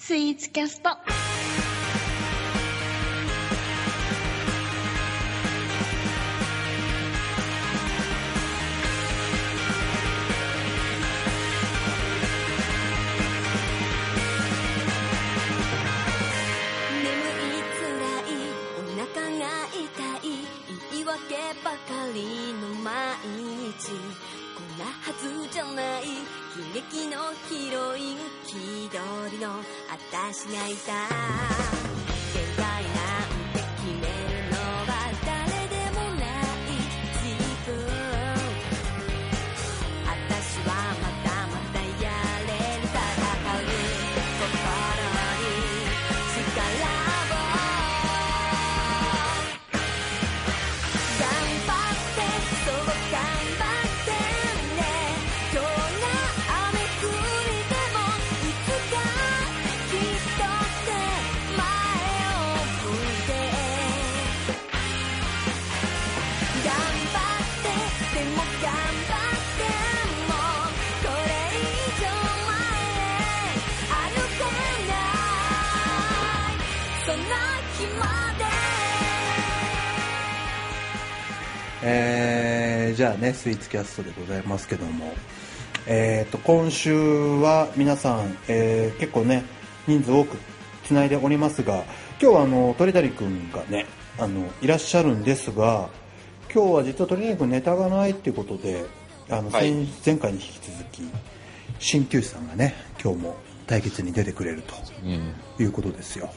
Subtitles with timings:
[0.00, 0.88] スイーツキャスト。
[17.02, 18.30] 眠いつらい
[18.78, 19.44] お腹が
[19.74, 19.82] 痛
[20.26, 20.28] い
[20.92, 21.76] 言い訳ばか
[22.14, 22.92] りの毎
[23.74, 23.90] 日。
[24.56, 26.37] こんなはずじゃない。
[26.58, 27.18] 喜劇の
[27.48, 29.48] ヒロイン気取りの
[29.88, 31.87] 私がいた。
[81.82, 85.12] えー、じゃあねスイーツキャストでございますけども。
[85.90, 89.42] えー、と今週は皆さん、えー結構ね
[89.86, 90.36] 人数多く
[90.84, 91.84] つないでおりますが
[92.20, 93.86] 今日はあの鳥谷君がね
[94.18, 95.88] あのいらっしゃるんですが
[96.52, 98.84] 今日は実は鳥谷君ネタがないっていうことで
[99.30, 99.70] あの、はい。
[99.70, 101.02] 先前回に引き続き
[101.78, 104.62] 鍼灸師さんがね今日も対決に出てくれる
[105.04, 105.32] うん。
[105.56, 106.28] ということですよ。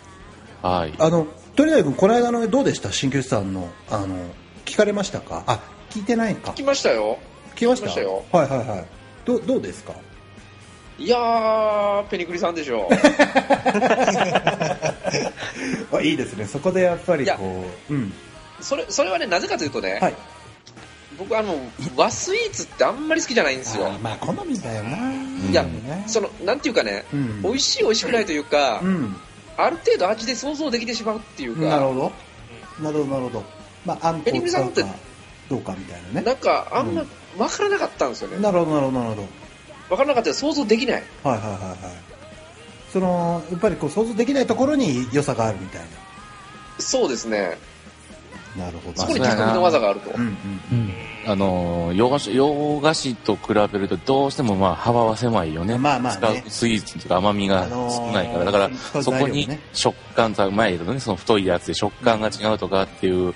[0.62, 0.94] はい。
[0.98, 2.90] あの鳥谷君この間のどうでした？
[2.90, 4.16] 鍼灸師さんのあの
[4.66, 5.44] 聞かれましたか？
[5.48, 5.60] あ
[5.90, 6.52] 聞いてないか。
[6.52, 7.18] 聞きましたよ。
[7.56, 8.00] 聞きました？
[8.02, 8.24] よ。
[8.32, 8.86] はいはいはい。
[9.26, 9.94] どうどうですか？
[10.98, 12.88] いやーペニクリさんでしょ
[15.92, 16.46] あいいですね。
[16.46, 18.14] そこでやっぱりこううん。
[18.60, 20.16] それそれはねなぜかというとね、はい。
[21.18, 21.56] 僕あの
[21.96, 23.88] 和スイーツってあんまり好きじゃないんですよ。
[23.88, 24.98] あまあ好みだよな、
[25.50, 26.04] いやね。
[26.08, 27.42] そのなんていうかね、うん。
[27.42, 29.16] 美味しい美味しくないというか、うん。
[29.58, 31.62] ある程度味で想像できてしまうっていうか。
[31.64, 32.12] なるほど。
[32.84, 33.44] なるほどなるほど
[33.86, 34.96] まああんこペニクリさんって使うか
[35.50, 36.26] どうかみたいなね。
[36.26, 37.04] なんかあんま
[37.38, 39.28] 分からなかったんですよね、なるほどなるほどなるほど。
[39.90, 41.04] 分からなかったら想像できない。
[41.24, 42.12] はいはいはいはい
[42.92, 45.82] そのやっぱりこう想像できないところに良さがあるみたい
[46.78, 47.58] そうですね。
[48.58, 49.02] ななるほど。
[49.02, 50.94] そこに匠の技があると、うんうん
[51.26, 55.78] あのー洋菓子洋菓子と比べるとどうしてもまあ幅は狭いよね。
[55.78, 56.42] まあまあね。
[56.42, 63.34] 使うスイーツとか甘みが少ないから、だかあのーらそこにね食感とうまいけどね、その太いやつで食感が違うとかっていう、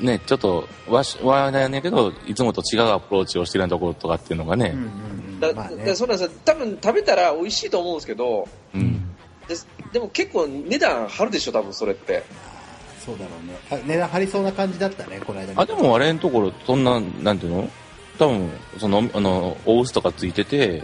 [0.00, 4.88] ね、ちょっと和し和だよねんけど、いつもと違うアプローチをしてるようなところとかっていうのがね、うんうんう
[5.36, 5.40] ん。
[5.40, 5.84] だまあね。
[5.84, 6.38] だそうなんですよ。
[6.44, 9.14] 多分食べたら美味しいと思うんですけどうん。
[9.48, 9.54] で
[9.92, 12.24] でも結構値段張るでしょ多分それって。
[13.04, 13.56] そうだろうね。
[13.70, 17.70] あ値段張りそうな感じだったねこの間あ、でもあれのところ、そんな、なんていうの？
[18.18, 20.82] 多分、その、あの、お臼とかついてて、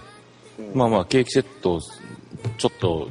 [0.58, 0.78] うん。
[0.78, 1.80] まあまあ、ケーキセット、
[2.58, 3.08] ちょっと、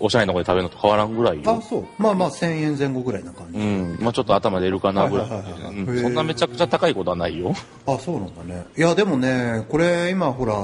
[0.00, 1.60] おしゃれなとこで食べるのと変わらんぐらいあよ。
[1.60, 3.98] そうまあまあ1000円前後ぐらいな感じ、うん。
[4.00, 7.54] まあちょっと頭出るかなぐらいそんなめちゃくちゃ高いことはないよ。
[7.86, 10.54] あそうなんだねいやでもねこれ今ほら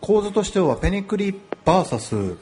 [0.00, 2.36] 構図としてはペニクリ VS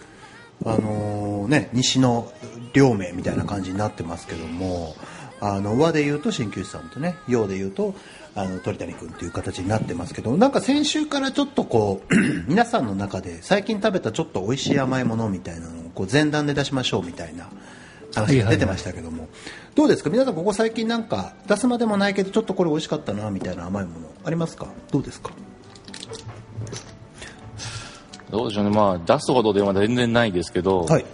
[0.67, 2.33] あのね西の
[2.73, 4.95] 両名みたいな感じになってますけども
[5.41, 7.95] あの和で言うと鍼灸師さんとね洋で言うと
[8.35, 12.15] あの鳥谷君っていう形になってますけどなんか先週からちょっとこう
[12.49, 17.49] 皆さんの中で最近食べたちょっと美味しい甘いものみたいなのをこう前段で出しましょうみたいな
[18.15, 19.29] 話が出てましたけども、
[19.75, 20.11] どうですか？
[20.11, 24.69] 皆さんここ最近なんか出すまでもないけどちょっとこれ美味しかったなみたいな甘いものありますか？
[24.91, 25.31] どうですか？
[28.31, 28.71] どうでしょうね。
[28.71, 31.05] まあ出すほどでは全然ないですけど、はい。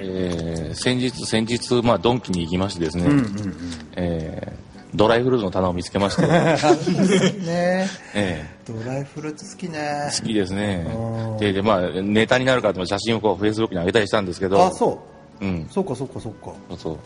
[0.00, 3.54] えー先日、先日、まあドンキに行きましてですね、うんうんうん。
[3.96, 6.28] えードライフルーツの棚を見つけまして、好
[6.76, 7.88] きね。
[8.14, 9.78] えドライフルーツ好きね。
[10.10, 10.86] ー好きですね。
[10.94, 11.36] うん。
[11.38, 14.98] で、で、まあネタになるから写真をこうフェイスブックに上げたりしたんですけど、あそ
[15.40, 15.44] う。
[15.44, 15.66] うん。
[15.70, 16.52] そうかそうかそうか。
[16.76, 16.98] そう。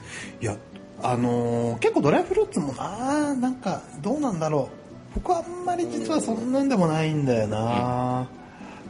[0.43, 0.56] いや
[1.03, 4.87] あのー結構ドライフルーツもななんかどうなんだろう。
[5.17, 8.27] 僕はあんまり実はそんなんでもないんだよな、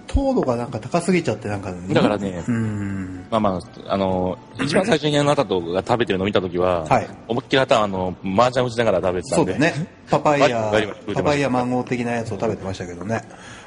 [0.07, 3.27] 糖度がなんか高すぎちゃってなんかだからねうん。
[3.31, 7.09] まあまあ、あの、一番最初にあなたとが食べてるのを見たときは、はい。
[7.29, 9.53] 思いっきりあたあの、麻雀打ちながら食べてたんで。
[9.53, 9.87] そうだね。
[10.09, 10.73] パパイヤ
[11.15, 13.23] パパイヤマンゴー的なやつを食べてましたけどね。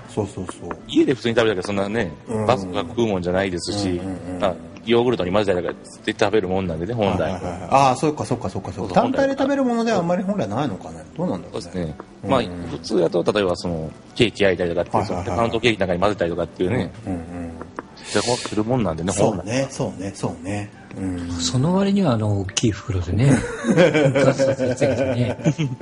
[0.10, 0.70] そうそうそう。
[0.88, 4.40] 家で普通に食べたけど、そんなねうん、バスが食うもんじゃないですし、うんうんうん。
[4.40, 4.56] まあ
[4.90, 7.22] ヨーグルトに混ぜたりとかって食べるもんなんでね、本来。
[7.22, 11.96] はいはいはいああそうかそうかそうかそうかそう単体で食べるものではあんまり本来ないのかねどうなんだろうねそうですね。
[12.28, 17.20] まあ、普通だと、例えばその、ケーキ焼いたりとかっていう、はいはいはいパウンドケーキなんかに混ぜたりとかっていうね、うんうん
[18.10, 19.46] って持ってるもんなんでね、そう本来。
[19.46, 20.72] ね、そうね、そうね。
[20.74, 20.79] うん。
[21.40, 23.32] その割にはあの大きい袋でね、
[25.16, 25.38] ね。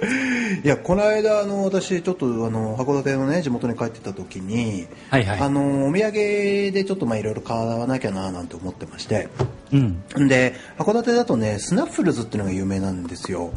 [0.64, 9.30] いや、この間、あの、私、ちょっと、あの、函館のね、地元に帰ってた時に、はいはいあの、お土産でちょっと、まあ、いろいろ買わなきゃな、なんて思ってまして。
[9.72, 10.28] うん。
[10.28, 13.52] で、函館だとね、スナッフルズっていうのが有名なんですよ。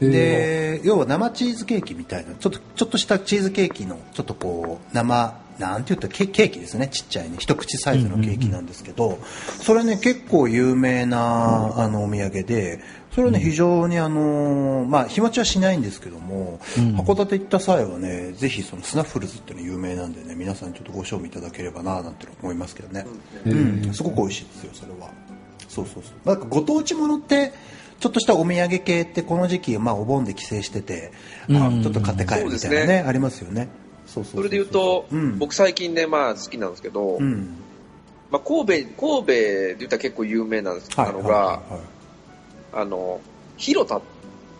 [0.00, 9.18] へで、要は生チーズケーキみたいな、ちょっと、ちょっとしたチーズケーキの、ちょっとこう、生、なんて言ったらケケーキですね、ちっちゃいね、一口サイズのケーキなんですけど、
[9.60, 12.80] それね、結構有名な、あの、お土産で、
[13.14, 23.04] それはね、非常にあの、まあ、日持ちはしないんですけども、函館行った際はね、ぜひそのスナッフルズっていうの有名なんでね、皆さんちょっとご賞味いただければな、なんて思いますけどね。
[23.44, 25.10] うん、すごく美味しいですよ、それは。
[25.68, 26.28] そうそうそう。
[26.28, 27.52] なんかご当地ものって、
[28.00, 31.12] ちょっとしたお土産系ってこの時期、まあお盆で帰省してて、
[31.50, 33.04] あちょっと買って帰るみたいなね、ね。
[33.06, 33.68] ありますよね。
[34.12, 37.56] そうそううそれで言うと、うん、僕最近ね、まあ好きなんですけど、うん。
[38.30, 41.06] まあ、神戸、神戸で言ったら結構有名なんですはい。
[41.06, 41.80] なのが、はいはいはい
[42.74, 43.20] あの、
[43.58, 44.00] 広田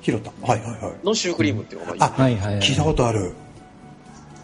[0.02, 0.30] 広田。
[0.46, 1.06] はいはいはい。
[1.06, 3.32] のシュークリームっていうのがあ、はいはいはい聞いたことある。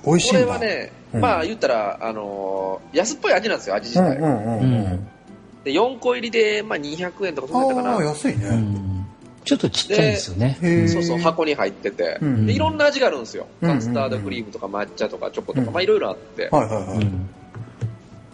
[0.06, 0.40] 美味しいんだ。
[0.40, 4.16] これはね、うんまあ言ったら、あのー安っぽい味なんですよ、味自体。
[4.16, 4.70] うんうんうんううん。
[4.94, 5.08] ん。
[5.64, 8.06] で、4個入りで、まあ200円とかそんなったああ、かな。
[8.10, 8.88] 安いうね。
[9.54, 9.58] ん。
[9.58, 10.58] ちょっとちっちゃいですよね。
[10.88, 13.46] そうそう、箱に入ってて、うんで、いろんな味があるんですよ。
[13.62, 16.48] うんカスタードクリームとか抹茶とかチョコとか、うんまあいろいろあって。
[16.50, 16.98] はいはいはい。
[16.98, 17.28] うん。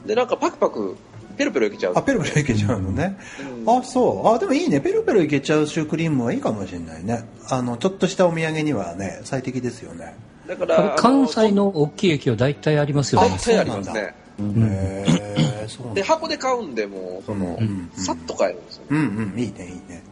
[0.06, 0.96] で、なんかパクパク、
[1.36, 2.02] ペロペロいけちゃうあ、。
[2.02, 3.18] ペロペロいけちゃうのね。
[3.66, 4.28] うんあ、そう。
[4.28, 4.80] あ、でもいいね。
[4.80, 7.24] ペロペロいけちゃうシュークリームはいいかもしれないね。
[7.48, 10.14] あの、ちょっとしたお土産にはね、最適ですよね。
[10.46, 13.38] だから、関西の大きい駅は大体ありますよね大。
[13.38, 14.14] 体ありますね。
[14.38, 16.06] うんへえ、そうなんで、だ。
[16.06, 18.82] 箱で買うんで、もう、その、うんさっと買えるんですよ。
[18.90, 20.02] うんうん、いいね、いいね。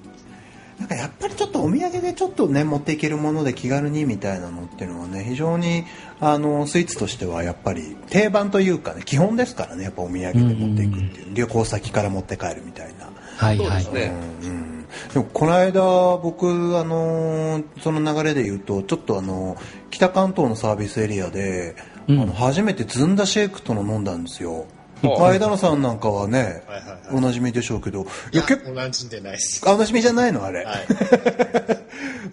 [0.95, 5.85] かやっぱりちょっとお土産でちょっとね、持っていけるもので気軽にみたいなのっていうのはね、非常に、
[6.21, 11.35] あの、スイーツとしてはやっぱり定番というかね、基本ですからね、やっぱお土産で持っていくっていう。
[11.35, 13.11] 旅行先から持って帰るみたいな。
[13.37, 13.95] はいはいそう。
[13.95, 14.73] ですねうんうん
[15.15, 15.81] でもこの間
[16.19, 19.57] 僕あのーその流れで言うとちょっとあの
[19.91, 21.75] 北関東のサービスエリアで、
[22.09, 24.67] うんあの初めてずんだシェイクとの飲んだんですよ、
[25.03, 27.17] ほうまあ枝野さんなんかはね、はいはいはい。
[27.17, 28.03] おなじみでしょうけど。
[28.03, 28.07] いい
[28.37, 29.63] や、や結構同じでないです。
[29.69, 30.87] あおなじみじゃないのあれ、はい。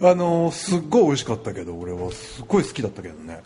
[0.02, 2.10] あのーすっごい美味しかったけど俺は。
[2.12, 3.40] すっごい好きだったけどね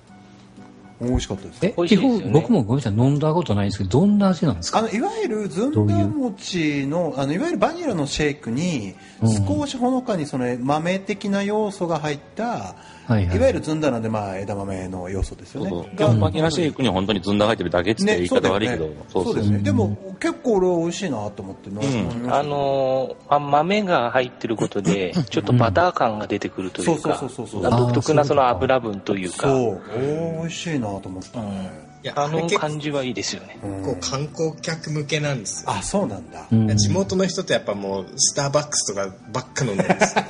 [1.01, 1.59] 美味しかったです。
[1.63, 4.79] え、基本、僕もごめんなさい、飲んだことないんですけど、どんな味なんですか？
[4.79, 9.47] あのいわゆるずんだ餅のあのいわゆるバニラのシェイクにうん。
[9.47, 12.75] 少しほのかにその豆的な要素が入った、
[13.07, 13.37] はいはい。
[13.37, 15.71] いわゆるずんだなんでまあ枝豆の要素ですよね。
[15.71, 15.97] そう。
[15.97, 19.59] がバニラシェイクに本当にずんだが入ってるだけって言い方悪いけど、そうですね。
[19.59, 22.39] でも結構俺は美味しいなと思って飲みました？
[22.39, 27.71] あのーあ豆が入ってることで、ちょっとバター感が出てくるというかそうそうそうそうそう。
[27.79, 31.95] 独特なその油分というか、そう、おー美味しいなと思ったね。
[32.03, 33.59] いや、あの感じはいいですよね。
[33.63, 35.71] うん観光客向けなんですよ。
[35.71, 36.47] あ、そうなんだ。
[36.53, 40.25] うん地元の人ってやっぱもう、スターバックスとかばっか飲んでるんですよ。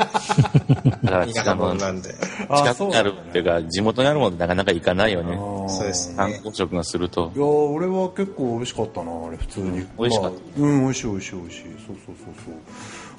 [1.02, 2.14] だから田舎者なんで。
[2.48, 5.36] あ近くにあるっていうか、地元にあるものってなかなか行かないよね。
[5.68, 7.38] そうですね観光食がするとい。
[7.38, 12.54] や俺は結構美味しかったなあれ普通に、うん美味しかったまあうん美味しい美味しい美味しいそうそうそうそう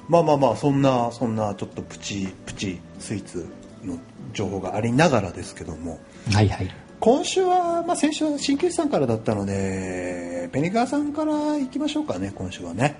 [0.08, 3.46] まあまあまあそんなそんなちょっとプチプチスイーツ
[3.84, 3.98] の
[4.32, 5.98] 情報がありながらですけども
[6.32, 6.70] はいはい。
[7.00, 12.98] 今週は、まあ、先週は鍼灸師さんからだったのでペニガーさんから行きましょうかね今週はね。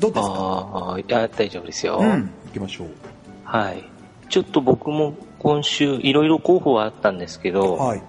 [0.00, 0.32] どうですか？
[0.34, 1.98] ああ、いや、大丈夫ですよ。
[2.00, 2.88] うん行きましょう。
[3.44, 3.84] はい。
[4.28, 8.02] ちょっと僕も今週いろいろ候補はあったんですけど、はい。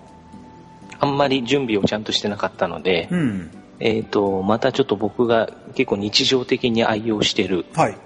[0.99, 3.51] あんまり準備をちゃんとしてなかったので、うん。
[3.79, 7.97] えっ、と、またちょっと僕が結構日常的に愛用しているはい。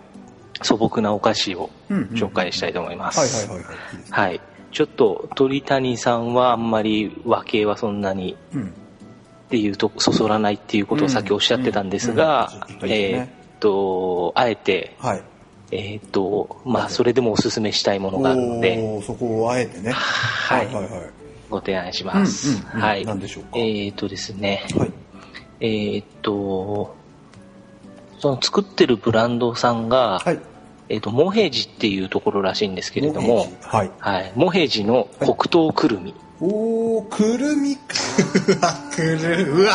[0.61, 3.47] 素朴なお菓子を紹介したいと思います。
[4.11, 8.73] はいちょっと鳥谷さんはあんまり和系はそんなにうん。
[9.47, 12.51] っていうとそそらないっていうことをさっきおっしゃってたんですが
[12.83, 15.23] えっと、あえて、はい
[15.71, 21.09] えーっと、まあ、それでもおすすめしたいものがあるので、そこをあえてねはいはいはいはい
[21.49, 22.61] ご提案します。
[22.67, 23.05] はい。
[23.05, 24.91] 何でしょうかえーっとですね、はい
[25.61, 26.95] えーっと、
[28.19, 29.89] その作ってるブランドさん。
[29.89, 30.39] が、はい
[30.89, 33.91] えーっと、モヘジっていうところらしいんですけれども、はい。
[33.99, 34.31] はい。
[34.35, 36.15] モヘジの黒糖くるみ。
[36.41, 37.81] おーくるみか。
[38.47, 39.73] うわ、くる、うわ。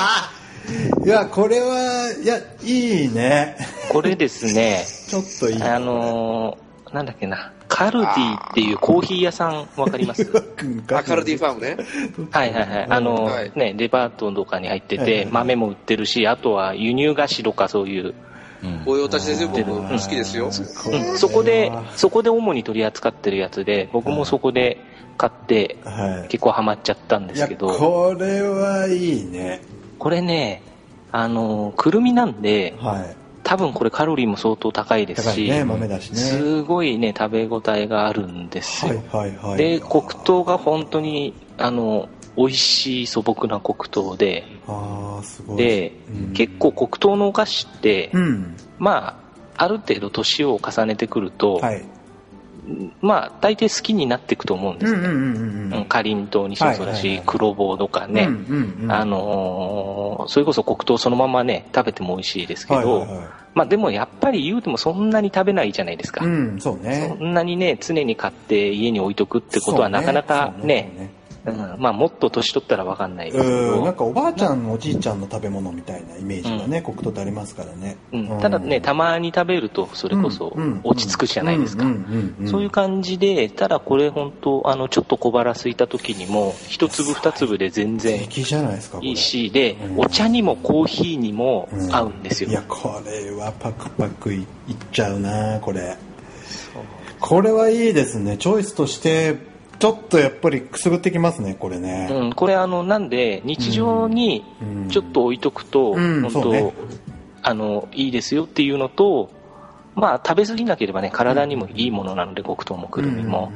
[1.04, 3.56] いやこれはいやいいね。
[3.90, 5.62] これですね、 ちょっといい。
[5.62, 10.23] あのーなんだっけな、カルディっていうコーヒー屋さんわかります？
[10.92, 11.76] アカルディファームね。
[12.30, 12.87] はいはいはい。
[12.88, 13.52] あのはい。
[13.56, 18.14] ね、デパートとかに入ってはいはいて、豆も売ってるし、あとは輸入菓子とかそういう、うん
[18.85, 19.88] 御用達ですよ、僕うん。
[19.88, 20.47] 好きですよ。
[20.47, 21.18] うん。
[21.18, 24.78] そこで、そこで主に取り扱ってるやつで、僕もそこで
[25.16, 26.28] 買って、はい。
[26.28, 29.62] 結構ハマっちゃったんですけど、これはいいね。
[29.99, 30.62] これね、
[31.11, 33.16] あの、くるみなんで、はい。
[33.44, 36.16] 多分これカロリーも相当高いですし、ね豆だしね。
[36.16, 38.97] すごいね、食べ応えがあるんですよ。
[39.12, 39.59] はいはいはい。
[39.59, 45.56] で、黒糖が本当に、あの、美味しい素朴な黒糖で、ああすごい。
[45.59, 46.33] で、うん。
[46.33, 48.56] 結構黒糖のお菓子って、うん。
[48.78, 49.21] ま
[49.56, 51.85] あ、ある程度年を重ねてくると、はい。
[53.00, 55.87] まあ、大抵好きになっていくと思うんですね。
[55.87, 58.28] かりんとうにしてもそうだし、黒棒とかね、
[58.88, 63.06] あのーそれこそ黒糖そのままね、食べても美味しいですけど、
[63.54, 66.25] まあでもやっぱり言うてもそんなに食べないじゃないですか。
[66.25, 67.14] うんそうね。
[67.18, 71.12] そんなにね、常に買って家に置いとくってことはなかなかね、
[71.47, 73.85] うん、まあもっと年取ったらわかんないですけうん。
[73.85, 80.63] なんど、かおばあちゃんおじいちゃんの食べ物みたいなイメージがね、黒糖ってありますからね、うん、ただね、たまに食べるとそれこそうん。
[80.63, 80.81] うん。
[80.85, 81.85] 落ち着くじゃないですか。
[81.85, 81.91] うん。
[81.91, 81.97] うん。
[81.97, 82.37] うん。
[82.41, 82.49] うん。
[82.49, 89.09] そういう感じで、ただこれ本当、あの、ちょっと小腹空いた時にも、一粒二粒で全然素敵じゃないですかこれ。
[89.11, 90.01] いいし、でう、ん。
[90.01, 92.51] お茶にもコーヒーにもうん合うんですよ。
[92.51, 94.47] いやこれはパクパクいいっ
[94.93, 95.97] ちゃうなこれ。
[97.21, 98.37] これはいいですね。
[98.37, 99.37] チョイスとして
[99.78, 104.88] ちょっとやっぱりくすぐってきますねこれね、うん、これあの、なんで、日常にうん。
[104.88, 106.23] ちょっと置いとくと、うん。
[106.23, 106.73] 本当、そうね。
[107.43, 109.31] あの、いいですよっていうのと、
[109.95, 113.52] まあ、食べ過ぎなければね、体にもいいものなので、黒糖もくるみも。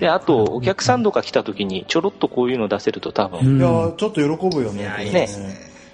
[0.00, 5.28] で、あと、お客さんとか来た時に、ちょろっとこういうの出せると多分、うんいやちょっと喜ぶよねこれね。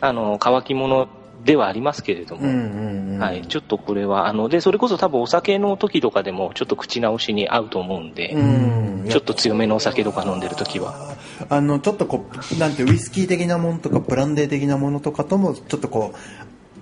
[0.00, 1.08] あの、乾き物
[1.44, 3.18] ではありますけれども、うんうんうん。
[3.18, 9.08] はい、ちょっとこれは、あの、で、それこそ多分お酒の時とかでも、ちょっと口直しに合うと思うんで、うん。
[9.08, 11.14] ちょっと強めのお酒とか飲んでる時は。
[11.48, 16.18] あのちょっとこうなんてウイスキー的なものとかブランデー的なものとかともちょっとこう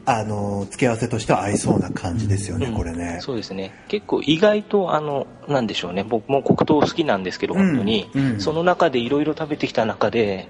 [0.05, 2.75] あの付け合わせとしては合いそうな感じですよね、うん。
[2.75, 3.19] これね。
[3.21, 3.73] そうですね。
[3.89, 6.03] 結構意外と、あの、なんでしょうね。
[6.03, 7.69] 僕も黒糖好きなんですけど、うん。
[7.69, 8.11] 本当に。
[8.13, 8.41] うん。
[8.41, 10.49] その中でいろいろ食べてきた中で、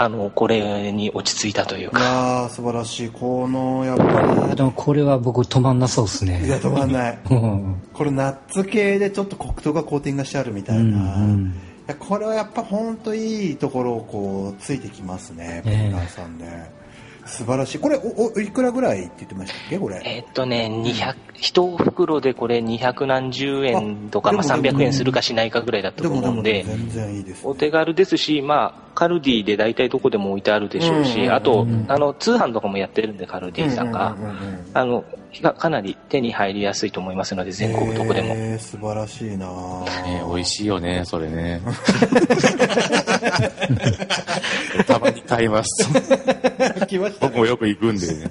[0.00, 2.00] あの、これに落ち着いたといういか。
[2.00, 3.08] やー素晴らしい。
[3.10, 6.38] このやっぱでもこれは僕止まんなそうですね。
[6.40, 7.18] りいや止まんない。
[7.28, 7.82] うん。
[7.92, 11.54] これナッツ系でちょっと黒糖がコーティングしてあるみたいな、うんうん
[11.88, 15.90] いやこれはやっぱ本当いいところをこうついてきますねええ。
[15.90, 16.70] ペーターさんね、
[17.28, 17.78] 素晴らしい。
[17.78, 19.78] これおおいくらぐらいって言ってましたっけ？
[19.78, 20.00] これ。
[20.04, 34.16] えーっとね、200、一袋でこれ200何十円とか、まああでも300円するかしないかぐらいだったと思うんで、全然いいです、ね、お手軽ですし、まあ、カルディで大体どこでも置いてあるでしょうし、うんうんうんあと、あの、通販とかもやってるんで、カルディさんが。
[34.18, 34.64] うんうんうんうん。
[34.74, 35.04] あの、
[35.42, 38.34] かかなり手に入りやすいと思いますので、全国どこでも。
[38.34, 39.46] えー素晴らしいな
[40.04, 41.60] ね、美味しいよね、それね。
[44.86, 45.88] たまに買います。
[46.86, 48.30] 来ました僕もよく行くんでね。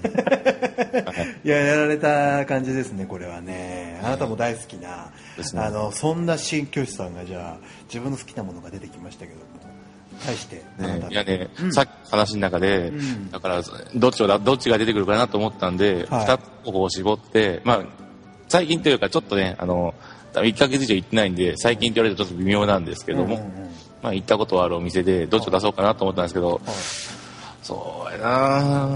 [1.44, 4.96] いややられた感じですねこれはねあなたも大好きな、ね
[5.56, 9.46] あのそんな新教師さんがじゃあ自分の好きなものが出てきましたけども
[10.26, 11.08] 対してね。
[11.10, 11.74] いやね、うん。
[11.74, 13.32] さっきの話の中で、ん。
[13.32, 13.62] だから、
[13.96, 16.26] どっちをだ、どっちが出てくるかなと思ったんで、二、はい。
[16.26, 17.86] つ候補を絞って、まあ、
[18.48, 19.94] 最近というか、ちょっとね、あの、
[20.34, 23.70] 多分1ヶ月以上行ってないんで、最近って言われるとちょっと微妙なんですけども、うんうんうん。
[24.02, 26.62] まあ、行ったことはあるお店で、どっちを出そうかなと思ったんですけど、
[27.68, 28.90] そうやな。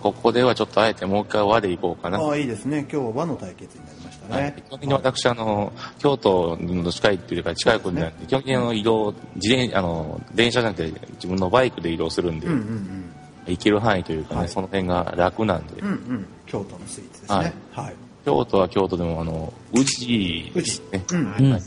[0.00, 2.18] ここではちょっとあえてもう一回和で行こうかな。
[2.18, 2.86] ああいいですね。
[2.90, 4.44] 今日は和の対決になりましたはい。
[4.44, 13.04] ね、基本的に私、あの、京都の近いっていうか近い国なんで、基本的にあの移動、自転、あの、電車じゃなくて自分のバイクで移動するんで、うんうん
[13.48, 14.48] 行ける範囲というかね、はい。
[14.50, 15.92] その辺が楽なんで、うんうん。
[15.92, 17.54] うん京都のスイーツですね。
[17.72, 17.94] はい、
[18.24, 21.02] 京都は京都でも、あの、宇治ですね。
[21.12, 21.18] うん。
[21.18, 21.60] うん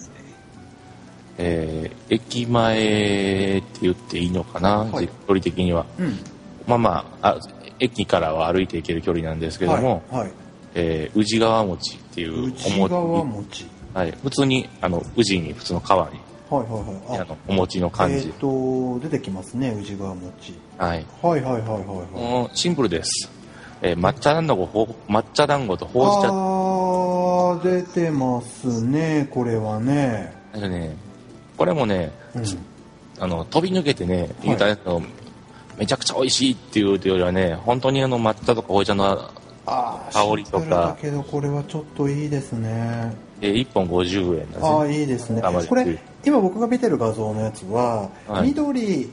[1.38, 5.08] えー駅前って言っていいのかな、はい。
[5.08, 5.86] 距離的には。
[5.98, 6.20] うん。
[6.68, 7.40] まあまああ、
[7.80, 10.32] 駅からは歩いて行ける距離なんですけども、はい、はい、
[10.74, 18.28] えー宇治川餅っていう内側餅はい、普通に、あの、宇治に普通の川に、はいはいはいあの、お餅の感じ。
[18.28, 21.06] えっ、と出てきますね宇治川餅はい。
[21.22, 23.30] はいはいはいはいはいシンプルです。
[23.82, 26.28] えー抹茶団子、ほう抹茶団子とほうじ茶。
[26.30, 30.96] あー出てますねこれはねなんかね、
[31.58, 32.44] これもね、うん
[33.20, 35.02] あの、飛び抜けてね、言うたらあの
[35.78, 39.30] めちゃくちゃ美味しいっていうよりはね、本当にあの抹茶とかほうじ茶の、
[40.12, 40.66] 香りとか。
[40.66, 43.14] だけどこれはちょっといいですね。
[43.42, 45.00] えー、1本50円なんですああね。
[45.00, 45.42] いいですね。
[45.42, 48.48] これ今僕が見てる画像のやつは、はい。
[48.48, 49.10] 緑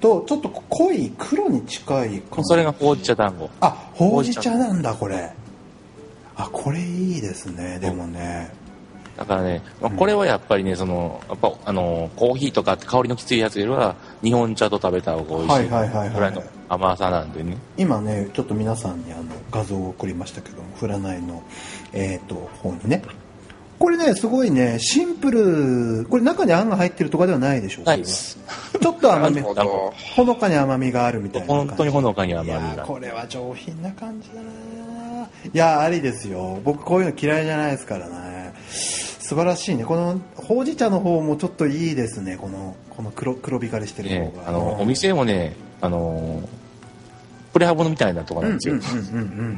[0.00, 3.48] とちょっと濃い黒に近いそれがほうじ茶団子。
[3.60, 5.32] あほうじ茶なんだこれ。
[6.36, 8.52] あこれいいですねでもね。
[9.16, 15.48] だからね、まあこれはやっぱりね、その、やっぱ、あの、コーヒーとか香りのきついやつよりは、日本茶と食べた方が美味しい。
[15.48, 16.14] はいはいはいはい。
[16.14, 17.56] ぐらいの甘さなんでね。
[17.76, 21.42] 今ねちょっと皆さんにあの画像を送りましたけども占いの
[21.92, 23.02] えっ、と方にね。
[23.78, 27.84] これねすごいねシンプルこれ中にあんが入ってるとかではないでしょう。
[27.84, 28.38] ないです。
[28.80, 29.40] ちょっと甘み。
[29.40, 29.54] ほ
[30.24, 32.84] のかに甘みがあるみたいな本当にほのかに甘いみが。
[32.84, 34.42] これは上品な感じだな。
[34.42, 36.60] いやーありですよ。
[36.62, 38.54] 僕こういうの嫌いじゃないですからね
[39.32, 39.86] 素晴らしいね。
[39.86, 42.36] このほうじ茶の方もちょっといいですね。
[42.36, 46.46] このこの黒黒光りしてるね方が、あの、お店もね、あの、
[47.54, 48.74] プレハブみたいなとこうんうんなんですよ。
[48.74, 49.56] うんうんうんうん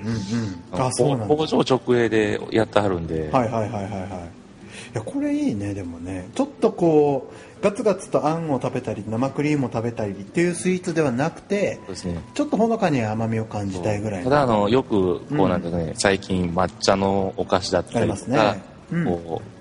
[0.74, 1.34] うんあそうなんだ。
[1.34, 4.00] 工場直営でやってはるんで、はいはいはいはいはい。
[4.00, 6.28] いやこれいいねでもね。
[6.36, 12.20] ちょっとこうガツガツとあんを食べたり生クリームを食べたりっていうスイーツではなくてそうですね。
[12.34, 14.30] ちょっとほのかに甘みを感じたいぐらいの。
[14.30, 14.96] ただあのよく
[15.28, 18.62] うんこうなんかね、最近抹茶のお菓子だったりとありまか、すね。
[18.92, 19.04] うん。
[19.06, 19.54] こう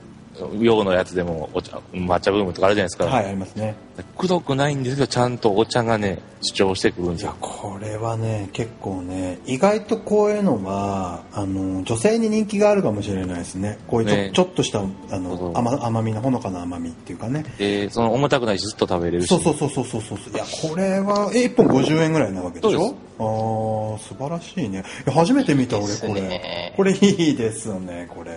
[0.59, 3.75] 洋のやつでもお茶抹茶ブームとかあるじゃないですか、はいありますね。
[4.17, 7.37] くどくないんですけどちゃんとお茶がね主張してくるんですいやよ。
[7.39, 13.77] これはね結構ね意外とこういうのはあの女性に人気があるかもしれないですね。
[13.87, 14.31] こういうちょ,、ね。
[14.33, 17.45] ちょっとしたあの甘甘みのほのかな甘みっていうかね。
[17.57, 19.27] でその重たくないしずっと食べれるし。
[19.27, 20.33] そうそうそうそうそうそう。
[20.33, 24.83] いやこれはえ1本50円ぐらいなわけでしそうょああ素晴らしいね。
[25.13, 26.21] 初めて見た俺これ。
[26.21, 28.31] ねこれいいですよねこれ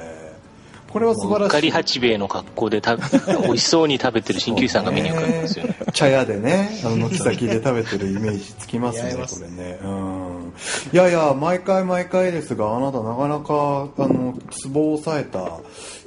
[0.90, 2.96] これは素晴うっかりらしい八兵衛の格好でた
[3.42, 5.76] 美味しそうに食べてる鍼灸師さんが目に浮かびますよね。
[5.92, 9.78] 茶屋でね、あの、軒先で食べてるイメージつきますね、 これね。
[9.82, 10.52] うん。
[10.92, 15.58] いやいや、毎回毎回ですが、あなたなかなか、あの、ツボを抑えた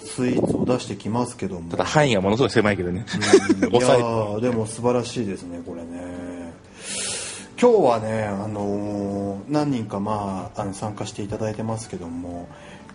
[0.04, 1.70] スイーツを出してきますけども。
[1.70, 3.06] ただ範囲がものすごい狭いけどね
[3.60, 6.30] いや抑えてーでも素晴らしいですね、これね。
[7.62, 12.48] 今日はね、あのー何人かまあ、あの、参加していただいてますけども、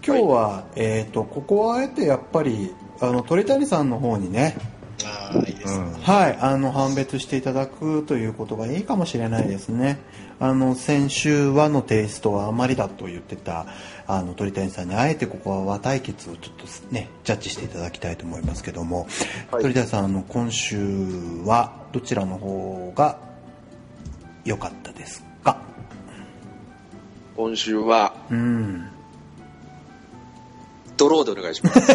[0.06, 4.56] 今日は、えっ、と、ここはあえてやっぱり、あの、鳥谷さんの方にね、
[5.04, 5.86] ああ、いいですね。
[6.02, 9.98] はい、あの判別していただくということがいいかもしれないですね。
[10.40, 13.66] あの先週和のテイストはあまりだと言ってた
[14.06, 19.06] あの鳥谷さんにあえてここは和対決をちょっとねジャッジしていただきたいと思いますけども、
[19.50, 20.78] はい鳥谷さんあの今週
[21.44, 23.18] はどちらの方が
[24.44, 25.58] 良かったですか？
[27.36, 28.88] 今週は、うん。
[30.96, 31.80] ドローでお願いします。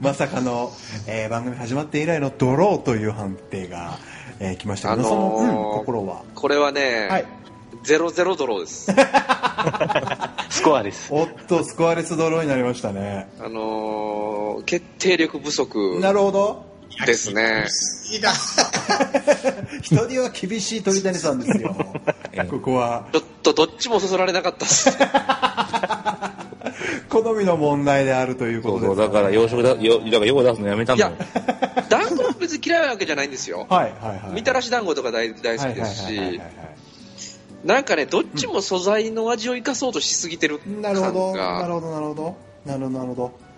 [0.00, 0.72] まさかの、
[1.06, 3.98] えー番組始まって以来のドローという判定が、
[4.40, 6.22] えー来ましたけど、あのーその、うん、心は？
[6.34, 7.26] これはね、はい。
[7.82, 8.90] ゼロゼロドローです。
[10.50, 11.08] スコアです。
[11.12, 13.28] おっと、スコアレスドローになりましたね。
[13.40, 16.66] あのー決定力不足なるほど。
[17.06, 17.66] ですね。
[18.12, 18.32] いいな。
[19.82, 21.76] 人には厳しい鳥谷さんですよ。
[22.50, 23.06] ここは。
[23.12, 24.90] ちょっとどっちもそそられなかったです。
[27.08, 31.30] 好みの問題であるというこそうとですそうだから洋食だよだから用出すのやめたいやんだよ、
[31.88, 33.66] 団子は別に嫌いなわけじゃないんですよ。
[33.68, 34.34] はいはいはい。
[34.34, 36.40] みたらし団子とか大大好きですし、
[37.64, 42.36] なんかね、どっちも素材の味を生かそうとしすぎてるなるほど、感がなるほど、なるほど。
[42.66, 43.48] なるほど、なるほど。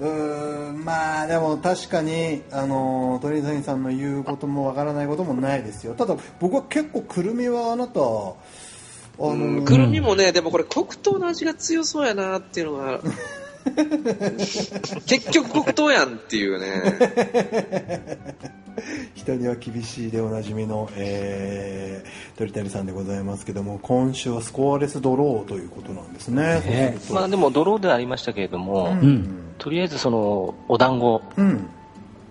[0.00, 5.94] うーん、まあでも確かに、あの、鳥谷さんの言うこともわからないこともないですよ。
[5.94, 8.00] ただ、僕は結構くるみはあなた、
[9.18, 9.64] あのうん。
[9.64, 13.00] くるみもね、でもこれ黒糖の味が強そうやなっていうのが、
[15.06, 18.18] 結局黒糖やんっていうね。
[19.14, 26.60] 人には厳しいでおなじみの、えー、鳥谷さんでございますけども今週はスコアレスドローということなんですね。
[26.60, 26.94] ね。
[26.94, 27.14] そうすると。
[27.14, 29.54] まあでもドローではありましたけれども、うん。
[29.58, 31.68] とりあえずそのお団子、うん、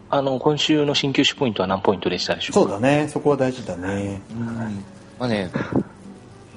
[0.09, 2.71] あの今週の新球種ポイントは何ポイントでしたでしょうか？
[2.71, 3.07] そうだね。
[3.07, 4.21] そこは大事だね。
[5.19, 5.49] まあね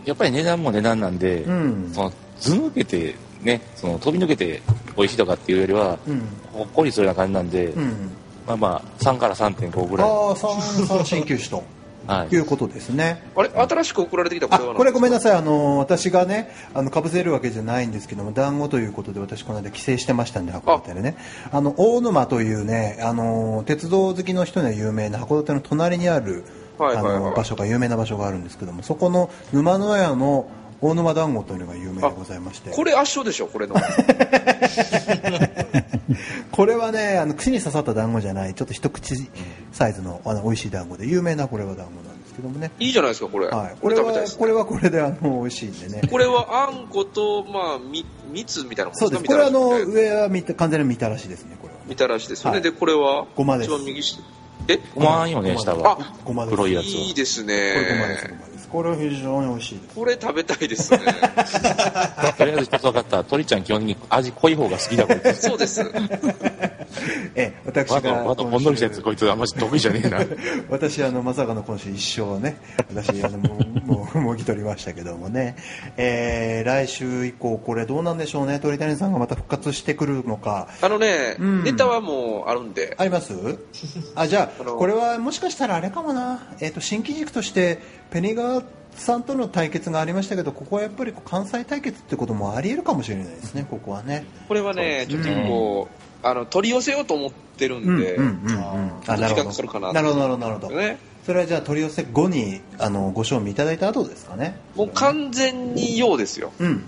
[0.05, 1.91] やっぱり値段も値段なんで、うん。
[1.93, 4.63] そのず抜けてねその飛び抜けて
[4.97, 6.23] 美味しいとかっていうよりは、うん。
[6.53, 8.11] ほっこりするような感じなんで、うん、
[8.47, 10.11] まあまあ3から3.5ぐらい。
[10.11, 11.65] ああ三三新球種と。
[12.07, 12.35] はい。
[12.35, 13.23] いうことですね。
[13.35, 13.49] あれ？
[13.49, 15.33] 新しく送られてきたこあれはこれごめんなさい。
[15.33, 21.17] あの私がねあのかぶせるわけじゃないんですけども団子ということで私この間帰省してましたんで函館でね。
[21.51, 26.45] あの大沼というねあの鉄道好きの人には有名な函館の隣にある
[26.79, 27.17] はいはいはい。
[27.17, 30.49] あの場所が有名な場所があるんですけどもそこの沼の屋の
[30.81, 32.71] 大沼団子というのが有名でございまして。
[32.71, 33.75] これ圧勝でしょ、これの。
[36.53, 39.17] これはねあの口に刺さった団子じゃないちょっと一口
[39.73, 42.71] サイズのあの美味しい団子で有名なこれは団子なんですけどもね。
[42.79, 43.47] いいじゃないですか、これ。
[43.47, 46.03] はい、ここれはこれはこれであの美味しいんでね。
[46.11, 49.23] これはあんこと、まあ、み蜜みたいなもんそうです。
[49.23, 51.87] かこれはあの上はみた完全にみたらしですねこれはね。
[51.89, 52.57] みたらしですよね。
[52.57, 52.63] はい。
[52.63, 54.21] で、これは、ごまです一番右下。
[54.69, 54.81] え？
[54.95, 55.99] ごまんよね下は。
[56.01, 56.57] あごまです。
[56.57, 58.41] 黒いやついいですこれごまですごね。
[58.41, 58.69] まです。
[58.69, 59.95] これは非常に美味しいです。
[59.95, 60.99] これ食べたいですね。
[62.39, 63.25] とりあえず一つ分かった。
[63.25, 65.83] 鳥ちゃん基本的に味濃い方が好きだからえそうです。
[67.37, 70.19] え私がまだほんのりしたやつ、こいつあんまり得意じゃねえな。
[70.71, 72.57] 私あのまさかの今週一生をね
[72.95, 75.57] 私あのもう もうもぎ取りましたけどもね、
[75.97, 80.69] えー来週以降これどうなんでしょうね鳥谷さんがまた復活してくるのか。
[80.81, 81.65] あのね、うん。
[81.65, 83.33] ネタはもうあるんで、あります？
[84.15, 87.79] あじゃあこれはもしかしたらあれかもな、えー、と新機軸として
[88.11, 88.65] ペニガー
[88.97, 94.25] さんとの対決がありましたけどここはやっぱり関西対決ってこともありえるかもしれないですねここはね。
[94.47, 98.93] これはね、ちょっとこう、あの、取り寄せようと思ってるんで、うんうんうんうん。
[99.07, 100.77] あなる時間ほかかるかなどなるほどなるほどなるほど。
[100.77, 100.99] ね。
[101.25, 104.59] それはじゃあ取り寄せ後にあのご賞味いただいた後ですかね。
[104.75, 106.53] もう完全に用ですよ。
[106.59, 106.85] うん。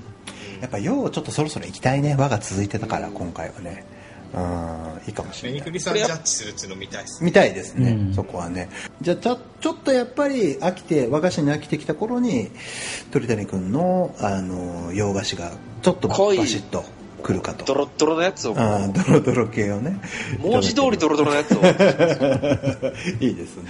[0.61, 2.17] やっぱようちょっとそろそろ行きたいね。
[2.17, 3.85] 輪が続いてたから今回はね。
[4.35, 7.27] うんいいかもしメニクれないリさんジャッジするっていうの見たいですね。
[7.27, 8.15] 見たいですね、うん。
[8.15, 8.69] そこはね。
[9.01, 12.51] じゃあちょちょっとやっぱり飽きて和菓子に飽きてきた頃に
[13.13, 16.85] 鳥谷君のあの洋菓子がちょっとバシッと
[17.27, 17.65] くるかと。
[17.65, 20.01] ドロッドロのやつを、ああドロドロ系をね。
[20.39, 21.57] 文字通りドロドロのやつを。
[23.21, 23.65] いいですね。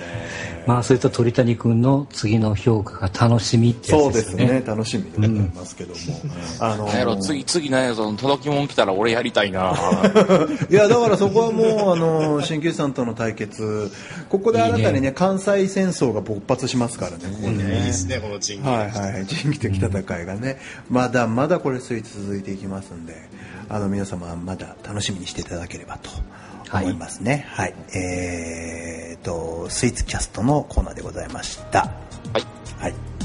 [0.66, 4.61] まあ、それと鳥谷君の次の評価が楽しみってやそうでつですすよね。
[4.61, 4.62] ね。
[4.66, 5.97] 楽しみでございますけども、
[6.61, 9.73] あのなんやろ、次、次なんやろ、その届き物来たら俺やりたいな。
[10.69, 13.90] いやだからそこはもうあの鍼灸師さんとの対決。
[14.29, 19.25] ここで新たにね関西戦争が勃発しますからねここにいいねですね、この人はいはい。
[19.25, 19.88] 人気的戦
[20.21, 20.59] いがね、
[20.90, 23.14] まだまだこれ続いていきますんで
[23.68, 26.11] あの皆様はまだ楽しみにしていただければと
[26.72, 27.46] 思いますね。
[27.50, 31.80] はい、えーとスイーツキャストのコーナーでございました。
[31.80, 31.88] は
[32.38, 32.44] い。
[32.78, 33.15] はい